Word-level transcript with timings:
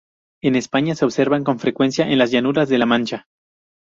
En 0.41 0.55
España, 0.55 0.95
se 0.95 1.05
observan 1.05 1.43
con 1.43 1.59
frecuencia 1.59 2.09
en 2.11 2.17
las 2.17 2.31
llanuras 2.31 2.67
de 2.69 2.79
La 2.79 2.87
Mancha. 2.87 3.27